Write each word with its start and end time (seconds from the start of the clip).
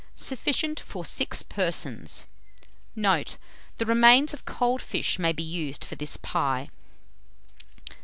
Sufficient 0.15 0.79
for 0.79 1.05
6 1.05 1.43
persons. 1.43 2.25
Note. 2.95 3.37
The 3.77 3.85
remains 3.85 4.33
of 4.33 4.45
cold 4.45 4.81
fish 4.81 5.19
may 5.19 5.31
be 5.31 5.43
used 5.43 5.85
for 5.85 5.93
this 5.93 6.17
pie. 6.17 6.69